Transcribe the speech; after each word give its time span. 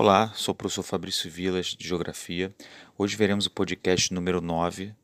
Olá, 0.00 0.32
sou 0.36 0.52
o 0.52 0.54
professor 0.54 0.84
Fabrício 0.84 1.28
Vilas, 1.28 1.74
de 1.76 1.88
Geografia. 1.88 2.54
Hoje 2.96 3.16
veremos 3.16 3.46
o 3.46 3.50
podcast 3.50 4.14
número 4.14 4.40
9 4.40 4.94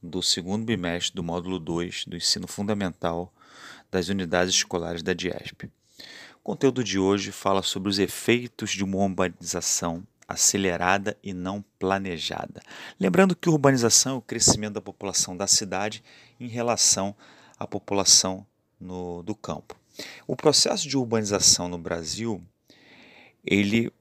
do 0.00 0.22
segundo 0.22 0.64
bimestre 0.64 1.12
do 1.12 1.24
módulo 1.24 1.58
2 1.58 2.04
do 2.04 2.16
Ensino 2.16 2.46
Fundamental 2.46 3.34
das 3.90 4.08
Unidades 4.08 4.54
Escolares 4.54 5.02
da 5.02 5.12
DIESP. 5.12 5.64
O 6.36 6.44
conteúdo 6.44 6.84
de 6.84 7.00
hoje 7.00 7.32
fala 7.32 7.62
sobre 7.62 7.90
os 7.90 7.98
efeitos 7.98 8.70
de 8.70 8.84
uma 8.84 8.98
urbanização 8.98 10.06
acelerada 10.28 11.18
e 11.20 11.32
não 11.32 11.64
planejada. 11.76 12.62
Lembrando 13.00 13.34
que 13.34 13.50
urbanização 13.50 14.14
é 14.14 14.18
o 14.18 14.22
crescimento 14.22 14.74
da 14.74 14.80
população 14.80 15.36
da 15.36 15.48
cidade 15.48 16.00
em 16.38 16.46
relação 16.46 17.16
à 17.58 17.66
população 17.66 18.46
no, 18.78 19.20
do 19.24 19.34
campo. 19.34 19.74
O 20.28 20.36
processo 20.36 20.88
de 20.88 20.96
urbanização 20.96 21.68
no 21.68 21.76
Brasil, 21.76 22.40
ele 23.44 23.92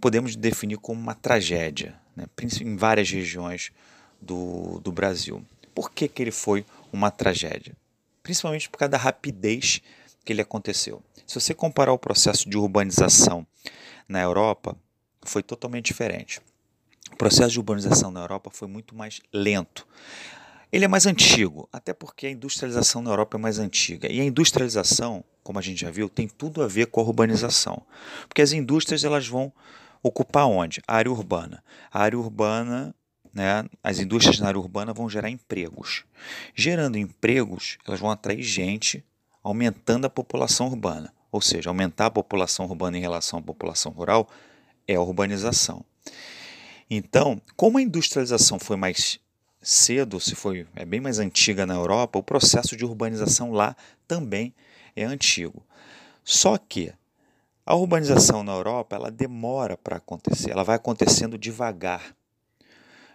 podemos 0.00 0.36
definir 0.36 0.78
como 0.78 1.00
uma 1.00 1.14
tragédia, 1.14 1.98
né? 2.14 2.26
em 2.60 2.76
várias 2.76 3.10
regiões 3.10 3.72
do, 4.20 4.80
do 4.80 4.92
Brasil. 4.92 5.44
Por 5.74 5.90
que, 5.90 6.08
que 6.08 6.22
ele 6.22 6.30
foi 6.30 6.64
uma 6.92 7.10
tragédia? 7.10 7.76
Principalmente 8.22 8.68
por 8.68 8.78
causa 8.78 8.90
da 8.90 8.98
rapidez 8.98 9.80
que 10.24 10.32
ele 10.32 10.42
aconteceu. 10.42 11.02
Se 11.26 11.40
você 11.40 11.54
comparar 11.54 11.92
o 11.92 11.98
processo 11.98 12.48
de 12.48 12.58
urbanização 12.58 13.46
na 14.08 14.20
Europa, 14.20 14.76
foi 15.22 15.42
totalmente 15.42 15.86
diferente. 15.86 16.40
O 17.12 17.16
processo 17.16 17.52
de 17.52 17.58
urbanização 17.58 18.10
na 18.10 18.20
Europa 18.20 18.50
foi 18.52 18.68
muito 18.68 18.94
mais 18.94 19.20
lento. 19.32 19.86
Ele 20.72 20.84
é 20.84 20.88
mais 20.88 21.04
antigo, 21.06 21.68
até 21.72 21.92
porque 21.92 22.26
a 22.26 22.30
industrialização 22.30 23.02
na 23.02 23.10
Europa 23.10 23.36
é 23.36 23.40
mais 23.40 23.58
antiga. 23.58 24.10
E 24.10 24.20
a 24.20 24.24
industrialização, 24.24 25.24
como 25.42 25.58
a 25.58 25.62
gente 25.62 25.80
já 25.80 25.90
viu, 25.90 26.08
tem 26.08 26.28
tudo 26.28 26.62
a 26.62 26.68
ver 26.68 26.86
com 26.86 27.00
a 27.00 27.04
urbanização. 27.04 27.82
Porque 28.28 28.40
as 28.40 28.52
indústrias 28.52 29.02
elas 29.02 29.26
vão 29.26 29.52
ocupar 30.02 30.46
onde? 30.46 30.80
A 30.86 30.94
área 30.94 31.10
urbana. 31.10 31.62
A 31.92 32.00
área 32.00 32.18
urbana, 32.18 32.94
né, 33.34 33.64
as 33.82 33.98
indústrias 33.98 34.38
na 34.38 34.46
área 34.46 34.60
urbana 34.60 34.92
vão 34.92 35.10
gerar 35.10 35.28
empregos. 35.28 36.04
Gerando 36.54 36.96
empregos, 36.96 37.76
elas 37.84 37.98
vão 37.98 38.10
atrair 38.10 38.42
gente, 38.42 39.04
aumentando 39.42 40.04
a 40.06 40.10
população 40.10 40.68
urbana. 40.68 41.12
Ou 41.32 41.40
seja, 41.40 41.70
aumentar 41.70 42.06
a 42.06 42.10
população 42.10 42.66
urbana 42.66 42.96
em 42.96 43.00
relação 43.00 43.40
à 43.40 43.42
população 43.42 43.90
rural 43.90 44.28
é 44.86 44.94
a 44.94 45.00
urbanização. 45.00 45.84
Então, 46.88 47.40
como 47.56 47.78
a 47.78 47.82
industrialização 47.82 48.58
foi 48.58 48.76
mais 48.76 49.20
cedo, 49.62 50.18
se 50.20 50.34
foi 50.34 50.66
é 50.74 50.84
bem 50.84 51.00
mais 51.00 51.18
antiga 51.18 51.66
na 51.66 51.74
Europa, 51.74 52.18
o 52.18 52.22
processo 52.22 52.76
de 52.76 52.84
urbanização 52.84 53.52
lá 53.52 53.76
também 54.08 54.54
é 54.96 55.04
antigo. 55.04 55.64
Só 56.24 56.56
que 56.56 56.92
a 57.64 57.74
urbanização 57.74 58.42
na 58.42 58.52
Europa 58.52 58.96
ela 58.96 59.10
demora 59.10 59.76
para 59.76 59.96
acontecer, 59.96 60.50
ela 60.50 60.64
vai 60.64 60.76
acontecendo 60.76 61.38
devagar, 61.38 62.14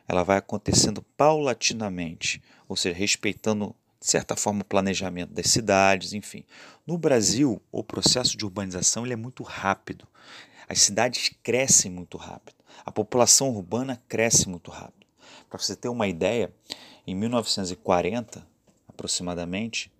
ela 0.07 0.23
vai 0.23 0.37
acontecendo 0.37 1.01
paulatinamente, 1.17 2.41
ou 2.67 2.75
seja, 2.75 2.95
respeitando 2.95 3.75
de 3.99 4.11
certa 4.11 4.35
forma 4.35 4.61
o 4.61 4.65
planejamento 4.65 5.33
das 5.33 5.47
cidades, 5.47 6.13
enfim. 6.13 6.45
No 6.85 6.95
Brasil, 6.95 7.59
o 7.71 7.83
processo 7.83 8.37
de 8.37 8.45
urbanização 8.45 9.03
ele 9.03 9.13
é 9.13 9.17
muito 9.17 9.41
rápido. 9.41 10.07
As 10.69 10.79
cidades 10.79 11.31
crescem 11.41 11.91
muito 11.91 12.17
rápido. 12.17 12.55
A 12.85 12.91
população 12.91 13.49
urbana 13.49 14.01
cresce 14.07 14.47
muito 14.47 14.69
rápido. 14.69 15.04
Para 15.49 15.59
você 15.59 15.75
ter 15.75 15.89
uma 15.89 16.07
ideia, 16.07 16.53
em 17.05 17.15
1940, 17.15 18.45
aproximadamente, 18.87 19.91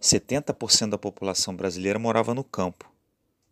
70% 0.00 0.90
da 0.90 0.98
população 0.98 1.54
brasileira 1.56 1.98
morava 1.98 2.34
no 2.34 2.44
campo 2.44 2.92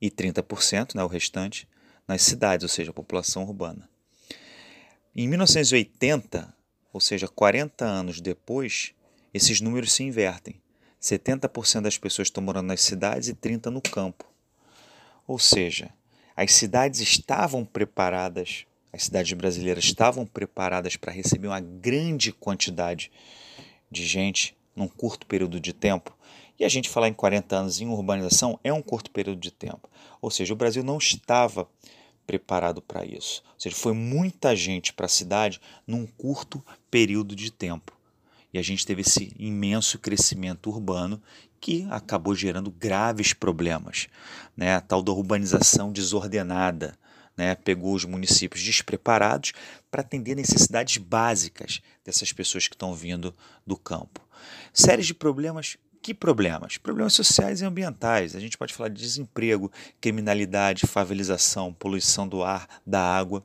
e 0.01 0.11
30%, 0.11 0.95
né, 0.95 1.03
o 1.03 1.07
restante, 1.07 1.69
nas 2.07 2.23
cidades, 2.23 2.65
ou 2.65 2.69
seja, 2.69 2.91
a 2.91 2.95
população 2.95 3.45
urbana. 3.45 3.89
Em 5.15 5.29
1980, 5.29 6.55
ou 6.93 7.01
seja, 7.01 7.29
40 7.29 7.85
anos 7.85 8.21
depois, 8.21 8.95
esses 9.33 9.61
números 9.61 9.93
se 9.93 10.03
invertem. 10.03 10.61
70% 11.01 11.83
das 11.83 11.99
pessoas 11.99 12.29
estão 12.29 12.43
morando 12.43 12.69
nas 12.69 12.81
cidades 12.81 13.29
e 13.29 13.35
30% 13.35 13.67
no 13.71 13.81
campo. 13.81 14.25
Ou 15.27 15.39
seja, 15.39 15.91
as 16.37 16.53
cidades 16.53 17.01
estavam 17.01 17.65
preparadas 17.65 18.67
as 18.93 19.05
cidades 19.05 19.33
brasileiras 19.33 19.85
estavam 19.85 20.27
preparadas 20.27 20.97
para 20.97 21.13
receber 21.13 21.49
uma 21.49 21.61
grande 21.61 22.31
quantidade 22.33 23.11
de 23.91 24.05
gente 24.05 24.57
num 24.77 24.89
curto 24.89 25.27
período 25.27 25.59
de 25.59 25.73
tempo. 25.73 26.17
E 26.59 26.65
a 26.65 26.69
gente 26.69 26.89
falar 26.89 27.09
em 27.09 27.15
40 27.15 27.57
anos 27.57 27.81
em 27.81 27.89
urbanização 27.89 28.59
é 28.63 28.73
um 28.73 28.83
curto 28.83 29.11
período 29.11 29.41
de 29.41 29.51
tempo. 29.51 29.89
Ou 30.21 30.31
seja, 30.31 30.53
o 30.53 30.57
Brasil 30.57 30.83
não 30.83 30.99
estava 30.99 31.67
preparado 32.27 32.81
para 32.81 33.05
isso. 33.05 33.43
Ou 33.55 33.61
seja, 33.61 33.75
foi 33.75 33.93
muita 33.93 34.55
gente 34.55 34.93
para 34.93 35.07
a 35.07 35.09
cidade 35.09 35.61
num 35.87 36.07
curto 36.07 36.65
período 36.91 37.35
de 37.35 37.51
tempo. 37.51 37.93
E 38.53 38.59
a 38.59 38.63
gente 38.63 38.85
teve 38.85 39.01
esse 39.01 39.35
imenso 39.39 39.99
crescimento 39.99 40.69
urbano 40.69 41.21
que 41.59 41.87
acabou 41.91 42.35
gerando 42.35 42.71
graves 42.71 43.33
problemas. 43.33 44.09
Né? 44.57 44.75
A 44.75 44.81
tal 44.81 45.03
da 45.03 45.13
urbanização 45.13 45.91
desordenada, 45.91 46.99
né, 47.37 47.55
pegou 47.55 47.95
os 47.95 48.05
municípios 48.05 48.63
despreparados 48.63 49.53
para 49.91 50.03
atender 50.03 50.35
necessidades 50.35 50.97
básicas 50.97 51.83
dessas 52.05 52.33
pessoas 52.33 52.69
que 52.69 52.75
estão 52.75 52.95
vindo 52.95 53.35
do 53.67 53.77
campo. 53.77 54.21
Séries 54.73 55.07
de 55.07 55.15
problemas 55.15 55.77
que 56.03 56.13
problemas? 56.13 56.77
Problemas 56.77 57.15
sociais 57.15 57.61
e 57.61 57.65
ambientais. 57.65 58.35
A 58.35 58.41
gente 58.41 58.59
pode 58.59 58.75
falar 58.75 58.89
de 58.89 59.01
desemprego, 59.01 59.71
criminalidade, 60.01 60.87
favelização, 60.87 61.73
poluição 61.73 62.27
do 62.27 62.43
ar, 62.43 62.67
da 62.85 63.01
água. 63.01 63.45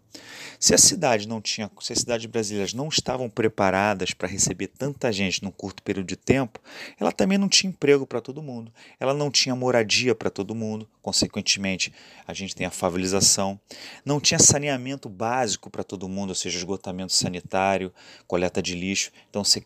Se 0.60 0.74
a 0.74 0.78
cidade 0.78 1.28
não 1.28 1.40
tinha, 1.40 1.70
se 1.80 1.94
as 1.94 2.00
cidades 2.00 2.26
brasileiras 2.26 2.74
não 2.74 2.88
estavam 2.88 3.30
preparadas 3.30 4.12
para 4.12 4.28
receber 4.28 4.68
tanta 4.68 5.12
gente 5.12 5.44
num 5.44 5.52
curto 5.52 5.84
período 5.84 6.08
de 6.08 6.16
tempo, 6.16 6.60
ela 7.00 7.12
também 7.12 7.38
não 7.38 7.48
tinha 7.48 7.70
emprego 7.70 8.08
para 8.08 8.20
todo 8.20 8.42
mundo. 8.42 8.74
Ela 9.00 9.14
não 9.14 9.30
tinha 9.30 9.56
moradia 9.56 10.16
para 10.16 10.32
todo 10.32 10.56
mundo. 10.56 10.90
Consequentemente, 11.04 11.94
a 12.26 12.34
gente 12.34 12.56
tem 12.56 12.66
a 12.66 12.72
favelização. 12.72 13.60
Não 14.04 14.20
tinha 14.20 14.40
saneamento 14.40 15.08
básico 15.08 15.70
para 15.70 15.84
todo 15.84 16.10
mundo, 16.10 16.30
ou 16.30 16.36
seja, 16.36 16.58
esgotamento 16.58 17.14
sanitário, 17.14 17.94
coleta 18.26 18.64
de 18.64 18.74
lixo. 18.74 19.12
Então 19.30 19.44
você 19.44 19.64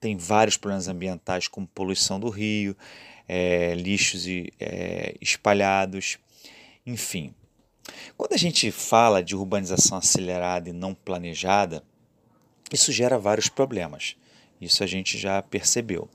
tem 0.00 0.16
vários 0.16 0.56
problemas 0.56 0.88
ambientais, 0.88 1.48
como 1.48 1.66
poluição 1.66 2.18
do 2.18 2.28
rio, 2.28 2.76
é, 3.28 3.74
lixos 3.74 4.26
é, 4.58 5.14
espalhados, 5.20 6.18
enfim. 6.86 7.34
Quando 8.16 8.32
a 8.32 8.36
gente 8.36 8.70
fala 8.70 9.22
de 9.22 9.34
urbanização 9.34 9.98
acelerada 9.98 10.68
e 10.68 10.72
não 10.72 10.94
planejada, 10.94 11.82
isso 12.72 12.92
gera 12.92 13.18
vários 13.18 13.48
problemas. 13.48 14.16
Isso 14.60 14.82
a 14.82 14.86
gente 14.86 15.16
já 15.16 15.40
percebeu. 15.42 16.08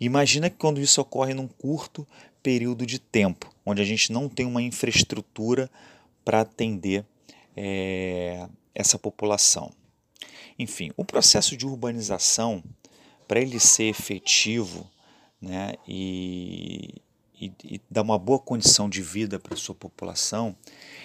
Imagina 0.00 0.48
que 0.48 0.56
quando 0.56 0.80
isso 0.80 1.00
ocorre 1.00 1.34
num 1.34 1.48
curto 1.48 2.06
período 2.42 2.86
de 2.86 2.98
tempo, 2.98 3.52
onde 3.66 3.82
a 3.82 3.84
gente 3.84 4.12
não 4.12 4.28
tem 4.28 4.46
uma 4.46 4.62
infraestrutura 4.62 5.70
para 6.24 6.40
atender 6.40 7.04
é, 7.56 8.48
essa 8.74 8.98
população. 8.98 9.72
Enfim, 10.58 10.92
o 10.96 11.04
processo 11.04 11.56
de 11.56 11.66
urbanização 11.66 12.62
para 13.28 13.40
ele 13.40 13.60
ser 13.60 13.84
efetivo 13.84 14.90
né, 15.40 15.74
e, 15.86 16.94
e, 17.38 17.52
e 17.62 17.80
dar 17.88 18.02
uma 18.02 18.18
boa 18.18 18.38
condição 18.38 18.88
de 18.88 19.02
vida 19.02 19.38
para 19.38 19.54
a 19.54 19.56
sua 19.56 19.74
população, 19.74 20.56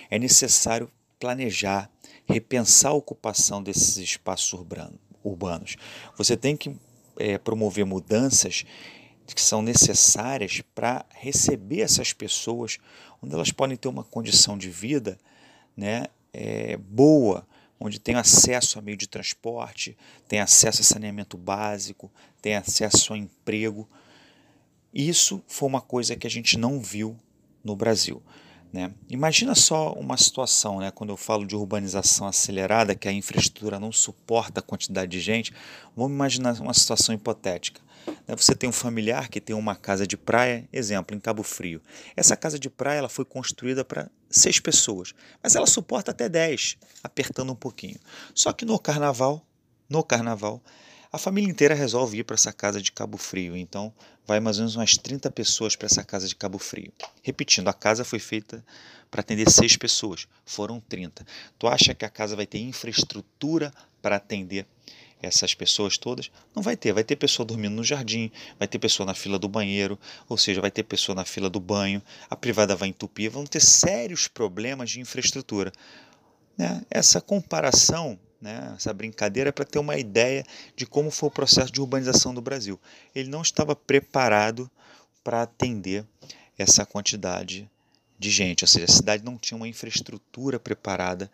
é 0.10 0.18
necessário 0.18 0.90
planejar, 1.20 1.90
repensar 2.26 2.92
a 2.92 2.96
ocupação 2.96 3.62
desses 3.62 3.98
espaços 3.98 4.52
urbano, 4.54 4.98
urbanos. 5.24 5.76
Você 6.18 6.36
tem 6.36 6.56
que 6.56 6.76
é, 7.18 7.38
promover 7.38 7.86
mudanças 7.86 8.66
que 9.28 9.42
são 9.42 9.62
necessárias 9.62 10.62
para 10.76 11.06
receber 11.12 11.82
essas 11.82 12.12
pessoas, 12.12 12.78
onde 13.22 13.34
elas 13.34 13.52
podem 13.52 13.78
ter 13.78 13.88
uma 13.88 14.04
condição 14.04 14.58
de 14.58 14.70
vida 14.70 15.18
né, 15.76 16.08
é, 16.34 16.78
boa, 16.78 17.48
onde 17.84 18.00
tem 18.00 18.16
acesso 18.16 18.80
a 18.80 18.82
meio 18.82 18.96
de 18.96 19.08
transporte, 19.08 19.98
tem 20.26 20.40
acesso 20.40 20.80
a 20.80 20.86
saneamento 20.86 21.38
básico, 21.38 22.10
tem 22.42 22.56
acesso 22.56 23.14
a 23.14 23.18
emprego. 23.18 23.90
Isso 24.94 25.44
foi 25.50 25.68
uma 25.68 25.82
coisa 25.82 26.16
que 26.16 26.26
a 26.26 26.30
gente 26.30 26.58
não 26.58 26.80
viu 26.80 27.20
no 27.62 27.76
Brasil. 27.76 28.24
Né? 28.74 28.92
Imagina 29.08 29.54
só 29.54 29.94
uma 29.94 30.18
situação, 30.18 30.80
né, 30.80 30.90
quando 30.90 31.12
eu 31.12 31.18
falo 31.18 31.46
de 31.46 31.56
urbanização 31.56 32.26
acelerada, 32.26 32.96
que 32.96 33.08
a 33.08 33.12
infraestrutura 33.14 33.80
não 33.80 33.92
suporta 33.92 34.62
a 34.62 34.64
quantidade 34.64 35.12
de 35.12 35.20
gente. 35.20 35.54
Vamos 35.96 36.14
imaginar 36.14 36.60
uma 36.60 36.74
situação 36.74 37.14
hipotética. 37.14 37.80
Né? 38.28 38.36
Você 38.36 38.56
tem 38.56 38.68
um 38.68 38.74
familiar 38.74 39.30
que 39.30 39.40
tem 39.40 39.56
uma 39.56 39.76
casa 39.76 40.08
de 40.08 40.18
praia, 40.18 40.68
exemplo, 40.74 41.16
em 41.16 41.20
Cabo 41.20 41.44
Frio. 41.44 41.80
Essa 42.18 42.36
casa 42.36 42.58
de 42.58 42.68
praia 42.68 42.98
ela 42.98 43.10
foi 43.10 43.26
construída 43.26 43.86
para 43.86 44.10
seis 44.28 44.60
pessoas, 44.60 45.14
mas 45.44 45.56
ela 45.56 45.68
suporta 45.68 46.10
até 46.10 46.28
dez, 46.28 46.76
apertando 47.04 47.52
um 47.52 47.56
pouquinho. 47.56 48.00
Só 48.34 48.52
que 48.52 48.66
no 48.66 48.80
carnaval, 48.80 49.46
no 49.88 50.04
carnaval, 50.04 50.60
A 51.14 51.20
família 51.20 51.48
inteira 51.48 51.76
resolve 51.76 52.18
ir 52.18 52.24
para 52.24 52.34
essa 52.34 52.52
casa 52.52 52.82
de 52.82 52.92
Cabo 52.92 53.20
Frio, 53.20 53.56
então 53.56 53.94
vai 54.26 54.40
mais 54.40 54.58
ou 54.58 54.62
menos 54.62 54.76
umas 54.76 54.98
30 54.98 55.30
pessoas 55.30 55.76
para 55.76 55.86
essa 55.86 56.04
casa 56.04 56.28
de 56.28 56.36
Cabo 56.36 56.58
Frio. 56.58 56.92
Repetindo, 57.22 57.68
a 57.68 57.74
casa 57.74 58.04
foi 58.04 58.18
feita 58.18 58.66
para 59.12 59.22
atender 59.22 59.48
seis 59.48 59.78
pessoas, 59.78 60.28
foram 60.44 60.80
30. 60.80 61.24
Tu 61.60 61.68
acha 61.68 61.94
que 61.94 62.04
a 62.04 62.10
casa 62.10 62.36
vai 62.36 62.48
ter 62.48 62.58
infraestrutura 62.58 63.72
para 64.02 64.16
atender 64.16 64.66
essas 65.22 65.54
pessoas 65.54 66.00
todas? 66.00 66.32
Não 66.56 66.64
vai 66.64 66.76
ter. 66.76 66.92
Vai 66.92 67.04
ter 67.04 67.16
pessoa 67.16 67.46
dormindo 67.46 67.76
no 67.76 67.84
jardim, 67.84 68.32
vai 68.58 68.68
ter 68.68 68.80
pessoa 68.80 69.06
na 69.06 69.14
fila 69.14 69.38
do 69.38 69.48
banheiro, 69.48 70.00
ou 70.28 70.36
seja, 70.36 70.62
vai 70.62 70.72
ter 70.72 70.82
pessoa 70.82 71.16
na 71.16 71.26
fila 71.26 71.48
do 71.48 71.60
banho, 71.60 72.02
a 72.28 72.36
privada 72.36 72.76
vai 72.76 72.90
entupir, 72.90 73.30
vão 73.30 73.46
ter 73.46 73.62
sérios 73.62 74.28
problemas 74.28 74.90
de 74.90 75.00
infraestrutura. 75.00 75.72
Né? 76.58 76.82
Essa 76.90 77.22
comparação 77.22 78.20
né, 78.44 78.74
essa 78.76 78.94
brincadeira 78.94 79.54
para 79.54 79.64
ter 79.64 79.80
uma 79.80 79.98
ideia 79.98 80.46
de 80.76 80.86
como 80.86 81.10
foi 81.10 81.30
o 81.30 81.32
processo 81.32 81.72
de 81.72 81.80
urbanização 81.80 82.34
do 82.34 82.42
Brasil. 82.42 82.78
Ele 83.16 83.30
não 83.30 83.42
estava 83.42 83.74
preparado 83.74 84.70
para 85.24 85.44
atender 85.44 86.06
essa 86.58 86.86
quantidade 86.86 87.70
de 88.20 88.30
gente, 88.30 88.64
ou 88.64 88.68
seja, 88.68 88.86
a 88.86 88.94
cidade 88.94 89.24
não 89.24 89.38
tinha 89.38 89.56
uma 89.56 89.68
infraestrutura 89.68 90.60
preparada 90.60 91.32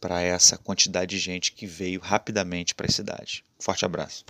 para 0.00 0.22
essa 0.22 0.56
quantidade 0.56 1.10
de 1.10 1.18
gente 1.18 1.52
que 1.52 1.66
veio 1.66 2.00
rapidamente 2.00 2.74
para 2.74 2.86
a 2.86 2.92
cidade. 2.92 3.44
Forte 3.58 3.84
abraço. 3.84 4.24